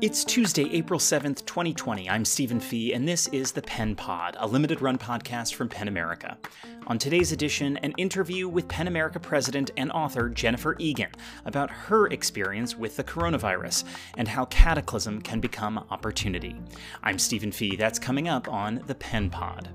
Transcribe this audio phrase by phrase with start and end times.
[0.00, 2.08] It's Tuesday, April 7th, 2020.
[2.08, 5.88] I'm Stephen Fee, and this is the Pen Pod, a limited run podcast from PEN
[5.88, 6.38] America.
[6.86, 11.10] On today's edition, an interview with PEN America president and author Jennifer Egan
[11.44, 13.84] about her experience with the coronavirus
[14.16, 16.56] and how cataclysm can become opportunity.
[17.02, 17.76] I'm Stephen Fee.
[17.76, 19.68] That's coming up on the Pen Pod.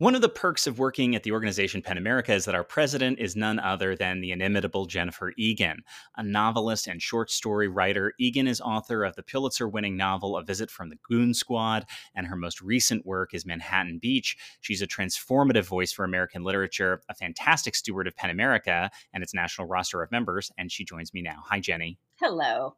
[0.00, 3.18] One of the perks of working at the organization PEN America is that our president
[3.18, 5.82] is none other than the inimitable Jennifer Egan,
[6.16, 8.14] a novelist and short story writer.
[8.18, 11.84] Egan is author of the Pulitzer winning novel A Visit from the Goon Squad,
[12.14, 14.38] and her most recent work is Manhattan Beach.
[14.62, 19.34] She's a transformative voice for American literature, a fantastic steward of PEN America and its
[19.34, 21.42] national roster of members, and she joins me now.
[21.44, 21.98] Hi, Jenny.
[22.18, 22.74] Hello.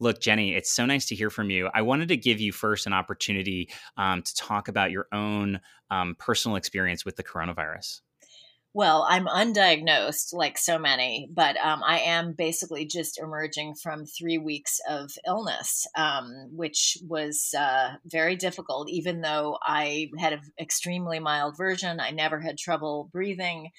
[0.00, 1.70] Look, Jenny, it's so nice to hear from you.
[1.72, 6.16] I wanted to give you first an opportunity um, to talk about your own um,
[6.18, 8.00] personal experience with the coronavirus.
[8.76, 14.36] Well, I'm undiagnosed like so many, but um, I am basically just emerging from three
[14.36, 18.90] weeks of illness, um, which was uh, very difficult.
[18.90, 23.70] Even though I had an extremely mild version, I never had trouble breathing.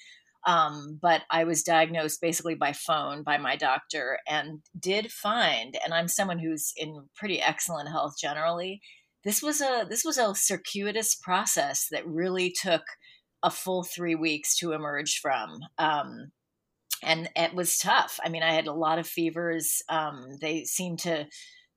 [0.46, 5.92] Um, but I was diagnosed basically by phone by my doctor and did find, and
[5.92, 8.80] I'm someone who's in pretty excellent health generally.
[9.24, 12.82] This was a this was a circuitous process that really took
[13.42, 15.60] a full three weeks to emerge from.
[15.78, 16.32] Um,
[17.02, 18.18] and it was tough.
[18.24, 19.82] I mean, I had a lot of fevers.
[19.88, 21.26] Um, they seemed to,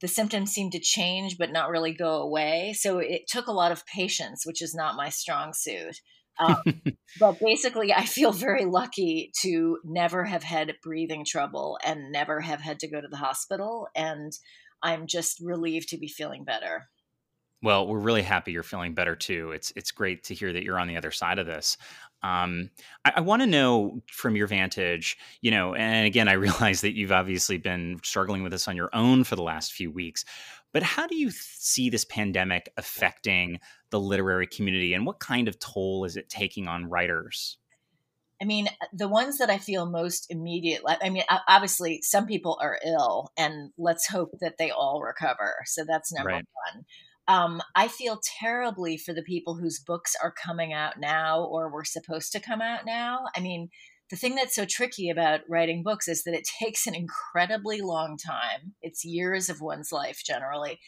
[0.02, 2.73] the symptoms seemed to change, but not really go away.
[2.78, 6.00] So it took a lot of patience, which is not my strong suit.
[6.40, 6.62] Um,
[7.20, 12.62] but basically, I feel very lucky to never have had breathing trouble and never have
[12.62, 13.88] had to go to the hospital.
[13.95, 14.32] And
[14.82, 16.88] I'm just relieved to be feeling better.
[17.62, 19.52] Well, we're really happy you're feeling better too.
[19.52, 21.76] It's it's great to hear that you're on the other side of this.
[22.23, 22.70] Um,
[23.04, 26.95] I, I want to know from your vantage, you know, and again, I realize that
[26.95, 30.23] you've obviously been struggling with this on your own for the last few weeks.
[30.71, 33.60] But how do you th- see this pandemic affecting
[33.92, 37.58] the literary community and what kind of toll is it taking on writers?
[38.42, 42.58] I mean, uh, the ones that I feel most immediate, I mean, obviously some people
[42.61, 45.55] are ill and let's hope that they all recover.
[45.66, 46.45] So that's number right.
[46.73, 46.86] one.
[47.27, 51.86] Um, I feel terribly for the people whose books are coming out now or were
[51.86, 53.26] supposed to come out now.
[53.36, 53.70] I mean,
[54.10, 58.17] the thing that's so tricky about writing books is that it takes an incredibly long
[58.17, 58.73] time.
[58.82, 60.80] It's years of one's life generally.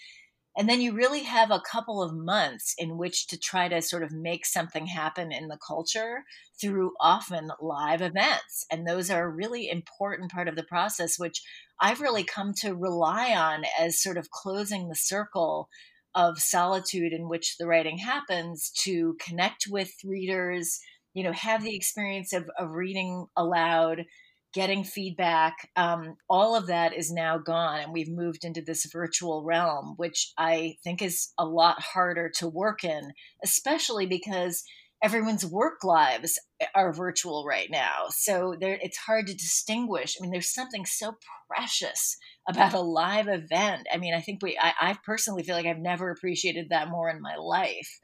[0.57, 4.03] And then you really have a couple of months in which to try to sort
[4.03, 6.25] of make something happen in the culture
[6.59, 8.65] through often live events.
[8.69, 11.41] And those are a really important part of the process, which
[11.79, 15.69] I've really come to rely on as sort of closing the circle
[16.13, 20.81] of solitude in which the writing happens to connect with readers,
[21.13, 24.05] you know have the experience of, of reading aloud
[24.53, 29.43] getting feedback um, all of that is now gone and we've moved into this virtual
[29.43, 33.11] realm which i think is a lot harder to work in
[33.43, 34.63] especially because
[35.03, 36.39] everyone's work lives
[36.75, 38.05] are virtual right now.
[38.09, 40.15] So it's hard to distinguish.
[40.15, 41.15] I mean there's something so
[41.49, 43.87] precious about a live event.
[43.93, 47.09] I mean i think we i, I personally feel like i've never appreciated that more
[47.09, 47.99] in my life.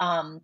[0.00, 0.40] Um,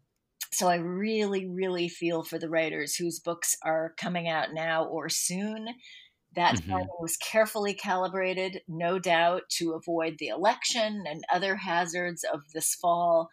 [0.53, 5.09] so I really, really feel for the writers whose books are coming out now or
[5.09, 5.69] soon.
[6.35, 6.73] That mm-hmm.
[7.01, 13.29] was carefully calibrated, no doubt, to avoid the election and other hazards of this fall.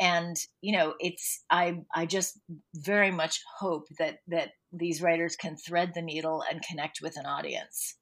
[0.00, 2.38] And you know, it's I I just
[2.74, 7.26] very much hope that that these writers can thread the needle and connect with an
[7.26, 7.96] audience.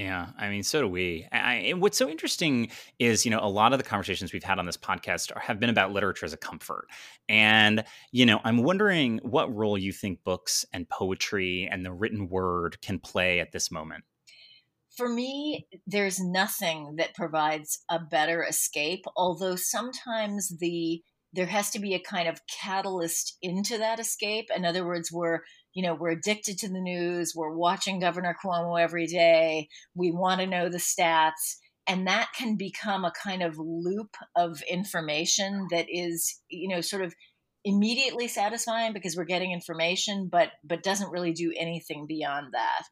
[0.00, 1.26] Yeah, I mean, so do we.
[1.30, 4.58] I, and what's so interesting is, you know, a lot of the conversations we've had
[4.58, 6.86] on this podcast are, have been about literature as a comfort.
[7.28, 12.30] And, you know, I'm wondering what role you think books and poetry and the written
[12.30, 14.04] word can play at this moment.
[14.96, 21.78] For me, there's nothing that provides a better escape, although sometimes the there has to
[21.78, 24.48] be a kind of catalyst into that escape.
[24.56, 25.40] In other words, we're
[25.74, 27.32] you know, we're addicted to the news.
[27.34, 29.68] We're watching Governor Cuomo every day.
[29.94, 31.56] We want to know the stats.
[31.86, 37.02] And that can become a kind of loop of information that is, you know, sort
[37.02, 37.14] of
[37.64, 42.82] immediately satisfying because we're getting information, but but doesn't really do anything beyond that.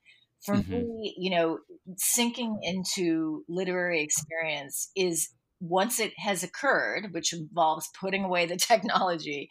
[0.45, 0.73] For mm-hmm.
[0.73, 1.59] me, you know,
[1.97, 5.29] sinking into literary experience is
[5.61, 9.49] once it has occurred, which involves putting away the technology,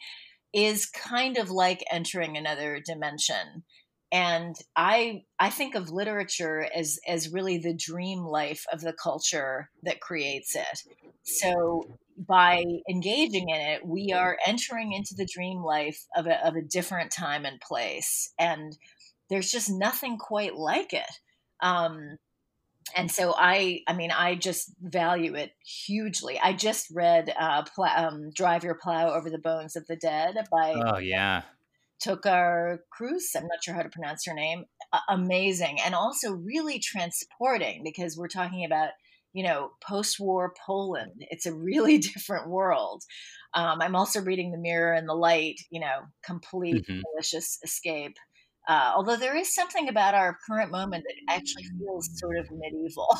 [0.52, 3.64] is kind of like entering another dimension
[4.10, 9.68] and i i think of literature as as really the dream life of the culture
[9.82, 10.82] that creates it
[11.22, 16.56] so by engaging in it, we are entering into the dream life of a, of
[16.56, 18.32] a different time and place.
[18.38, 18.76] And
[19.30, 21.10] there's just nothing quite like it.
[21.60, 22.16] Um,
[22.96, 26.38] and so I, I mean, I just value it hugely.
[26.38, 30.36] I just read uh, pl- um, "Drive Your Plow Over the Bones of the Dead"
[30.50, 31.42] by oh yeah,
[32.04, 33.32] Tokar Cruz.
[33.36, 34.64] I'm not sure how to pronounce her name.
[34.92, 38.90] Uh, amazing, and also really transporting because we're talking about
[39.32, 41.26] you know post-war Poland.
[41.30, 43.02] It's a really different world.
[43.54, 45.60] Um, I'm also reading *The Mirror and the Light*.
[45.70, 47.00] You know, complete mm-hmm.
[47.12, 48.16] delicious escape.
[48.68, 53.08] Uh, although there is something about our current moment that actually feels sort of medieval.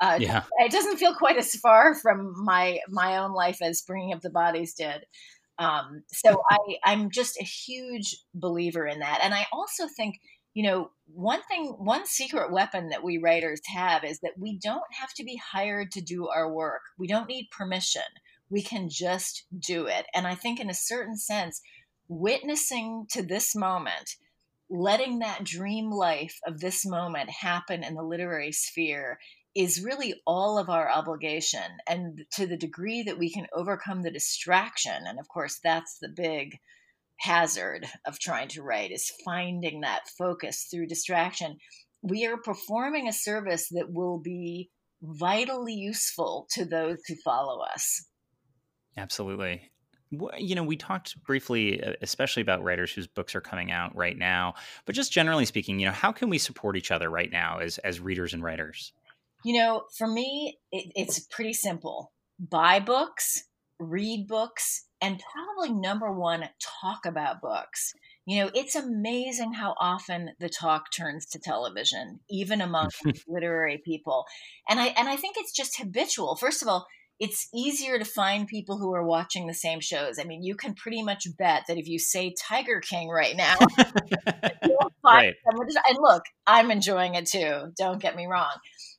[0.00, 0.42] Uh, yeah.
[0.58, 4.28] It doesn't feel quite as far from my my own life as Bringing Up the
[4.28, 5.06] Bodies did.
[5.58, 10.16] Um, so I, I'm just a huge believer in that, and I also think
[10.52, 14.82] you know one thing, one secret weapon that we writers have is that we don't
[15.00, 16.82] have to be hired to do our work.
[16.98, 18.02] We don't need permission.
[18.50, 21.62] We can just do it, and I think in a certain sense,
[22.08, 24.16] witnessing to this moment
[24.70, 29.18] letting that dream life of this moment happen in the literary sphere
[29.54, 31.78] is really all of our obligation.
[31.86, 36.08] And to the degree that we can overcome the distraction, and of course, that's the
[36.08, 36.58] big
[37.20, 41.58] hazard of trying to write, is finding that focus through distraction.
[42.02, 44.70] We are performing a service that will be
[45.00, 48.06] vitally useful to those who follow us.
[48.96, 49.70] Absolutely
[50.10, 54.16] you know, we talked briefly, uh, especially about writers whose books are coming out right
[54.16, 54.54] now,
[54.86, 57.78] but just generally speaking, you know, how can we support each other right now as
[57.78, 58.92] as readers and writers?
[59.44, 63.44] You know, for me, it, it's pretty simple: buy books,
[63.78, 66.48] read books, and probably number one,
[66.80, 67.92] talk about books.
[68.26, 72.88] You know, it's amazing how often the talk turns to television, even among
[73.28, 74.24] literary people,
[74.68, 76.36] and I and I think it's just habitual.
[76.36, 76.86] First of all
[77.20, 80.18] it's easier to find people who are watching the same shows.
[80.18, 83.54] I mean, you can pretty much bet that if you say Tiger King right now,
[84.64, 85.34] you'll find right.
[85.48, 85.68] someone.
[85.88, 87.72] And look, I'm enjoying it too.
[87.76, 88.52] Don't get me wrong,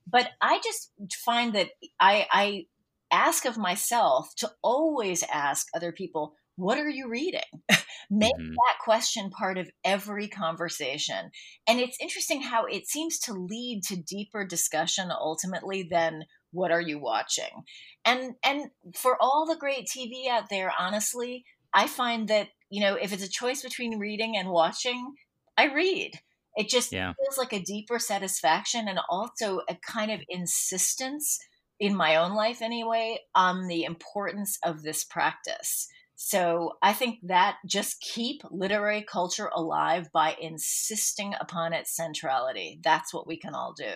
[0.07, 0.91] but I just
[1.25, 1.67] find that
[1.99, 2.65] I, I
[3.11, 7.41] ask of myself to always ask other people, "What are you reading?"
[8.09, 8.51] Make mm-hmm.
[8.51, 11.31] that question part of every conversation,
[11.67, 16.23] and it's interesting how it seems to lead to deeper discussion ultimately than
[16.55, 17.63] what are you watching?
[18.05, 21.43] And and for all the great tv out there honestly
[21.73, 25.13] i find that you know if it's a choice between reading and watching
[25.57, 26.11] i read.
[26.57, 27.11] It just yeah.
[27.21, 31.37] feels like a deeper satisfaction and also a kind of insistence
[31.81, 35.87] in my own life anyway on the importance of this practice.
[36.15, 42.79] So i think that just keep literary culture alive by insisting upon its centrality.
[42.83, 43.93] That's what we can all do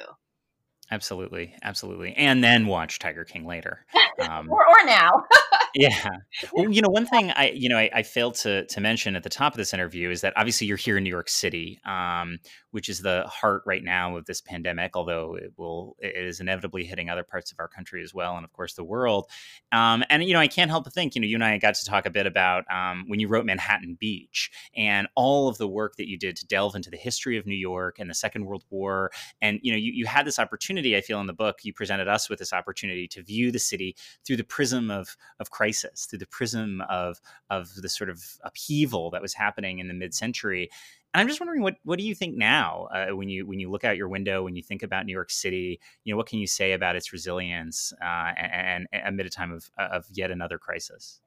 [0.91, 3.85] Absolutely, absolutely, and then watch Tiger King later,
[4.29, 5.25] um, or, or now.
[5.75, 6.09] yeah,
[6.53, 9.23] well, you know, one thing I, you know, I, I, failed to to mention at
[9.23, 12.39] the top of this interview is that obviously you're here in New York City, um,
[12.71, 14.95] which is the heart right now of this pandemic.
[14.95, 18.45] Although it will, it is inevitably hitting other parts of our country as well, and
[18.45, 19.29] of course the world.
[19.71, 21.75] Um, and you know, I can't help but think, you know, you and I got
[21.75, 25.67] to talk a bit about um, when you wrote Manhattan Beach and all of the
[25.67, 28.45] work that you did to delve into the history of New York and the Second
[28.45, 29.11] World War,
[29.41, 31.73] and you know, you, you had this opportunity opportunity, I feel, in the book, you
[31.73, 33.95] presented us with this opportunity to view the city
[34.25, 37.19] through the prism of of crisis, through the prism of
[37.49, 40.69] of the sort of upheaval that was happening in the mid century.
[41.13, 43.69] And I'm just wondering, what what do you think now uh, when you when you
[43.69, 45.79] look out your window, when you think about New York City?
[46.03, 49.51] You know, what can you say about its resilience uh, and, and amid a time
[49.51, 51.19] of of yet another crisis?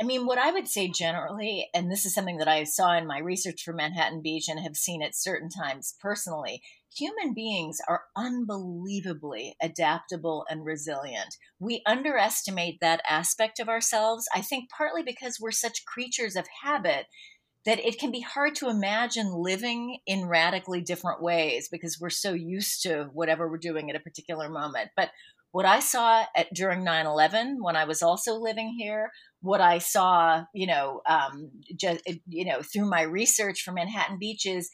[0.00, 3.06] I mean, what I would say generally, and this is something that I saw in
[3.06, 6.62] my research for Manhattan Beach and have seen at certain times personally,
[6.96, 11.36] human beings are unbelievably adaptable and resilient.
[11.60, 17.06] We underestimate that aspect of ourselves, I think partly because we're such creatures of habit
[17.64, 22.32] that it can be hard to imagine living in radically different ways because we're so
[22.32, 24.90] used to whatever we're doing at a particular moment.
[24.96, 25.10] But
[25.52, 29.78] what I saw at, during 9 11, when I was also living here, what I
[29.78, 34.70] saw, you know, um, just, you know, through my research for Manhattan Beach is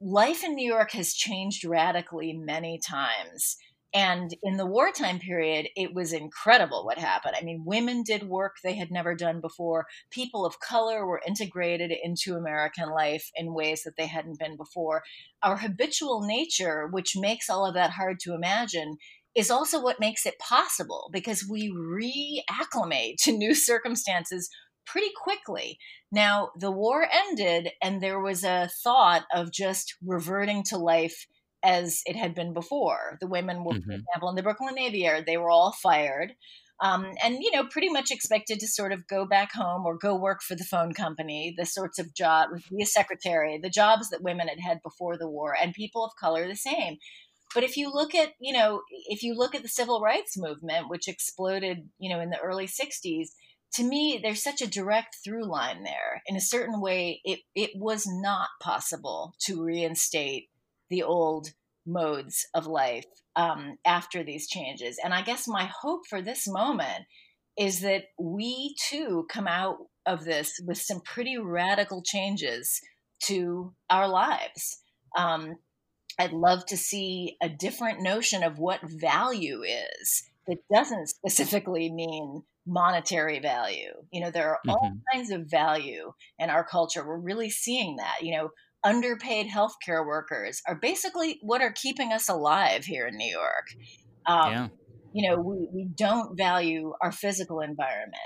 [0.00, 3.56] life in New York has changed radically many times.
[3.94, 7.34] And in the wartime period, it was incredible what happened.
[7.38, 9.84] I mean, women did work they had never done before.
[10.10, 15.02] People of color were integrated into American life in ways that they hadn't been before.
[15.42, 18.96] Our habitual nature, which makes all of that hard to imagine,
[19.34, 24.50] is also what makes it possible because we reacclimate to new circumstances
[24.86, 25.78] pretty quickly.
[26.10, 31.26] Now, the war ended, and there was a thought of just reverting to life
[31.64, 33.16] as it had been before.
[33.20, 33.88] The women were, mm-hmm.
[33.88, 36.34] for example, in the Brooklyn Navy Yard, they were all fired.
[36.80, 40.16] Um, and you know pretty much expected to sort of go back home or go
[40.16, 44.22] work for the phone company the sorts of jobs be a secretary the jobs that
[44.22, 46.96] women had had before the war and people of color the same
[47.54, 50.88] but if you look at you know if you look at the civil rights movement
[50.88, 53.28] which exploded you know in the early 60s
[53.72, 57.70] to me there's such a direct through line there in a certain way it, it
[57.74, 60.48] was not possible to reinstate
[60.90, 61.48] the old
[61.86, 63.06] modes of life
[63.36, 64.98] um, after these changes.
[65.02, 67.04] And I guess my hope for this moment
[67.58, 72.80] is that we too come out of this with some pretty radical changes
[73.24, 74.78] to our lives.
[75.16, 75.56] Um,
[76.18, 82.42] I'd love to see a different notion of what value is that doesn't specifically mean
[82.66, 83.92] monetary value.
[84.12, 84.98] You know, there are all mm-hmm.
[85.12, 87.06] kinds of value in our culture.
[87.06, 88.18] We're really seeing that.
[88.22, 88.50] You know,
[88.84, 93.66] underpaid healthcare workers are basically what are keeping us alive here in New York.
[94.26, 94.68] Um, yeah.
[95.14, 98.16] You know, we, we don't value our physical environment.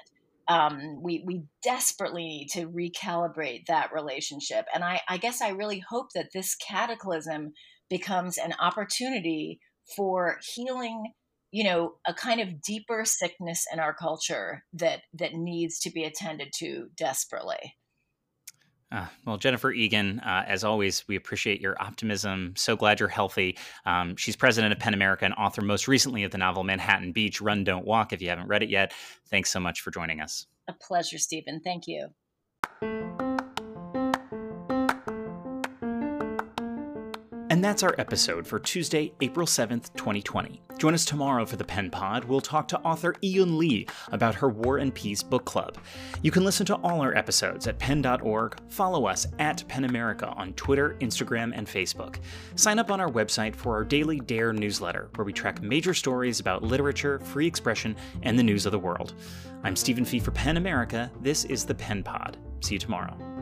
[0.48, 4.66] Um, we, we desperately need to recalibrate that relationship.
[4.72, 7.52] And I, I guess I really hope that this cataclysm
[7.88, 9.60] becomes an opportunity
[9.96, 11.12] for healing
[11.52, 16.04] you know a kind of deeper sickness in our culture that that needs to be
[16.04, 17.76] attended to desperately
[18.92, 22.54] uh, well, Jennifer Egan, uh, as always, we appreciate your optimism.
[22.56, 23.58] So glad you're healthy.
[23.84, 27.40] Um, she's president of PEN America and author most recently of the novel Manhattan Beach
[27.40, 28.12] Run, Don't Walk.
[28.12, 28.92] If you haven't read it yet,
[29.28, 30.46] thanks so much for joining us.
[30.68, 31.60] A pleasure, Stephen.
[31.64, 33.35] Thank you.
[37.56, 40.60] And that's our episode for Tuesday, April 7th, 2020.
[40.76, 42.22] Join us tomorrow for the Pen Pod.
[42.22, 45.78] We'll talk to author Yiyun Li about her War and Peace book club.
[46.20, 48.58] You can listen to all our episodes at pen.org.
[48.68, 52.18] Follow us at PEN America on Twitter, Instagram, and Facebook.
[52.56, 56.40] Sign up on our website for our daily Dare newsletter, where we track major stories
[56.40, 59.14] about literature, free expression, and the news of the world.
[59.64, 61.10] I'm Stephen Fee for PEN America.
[61.22, 62.36] This is the Pen Pod.
[62.60, 63.35] See you tomorrow.